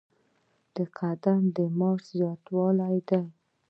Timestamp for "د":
1.55-1.57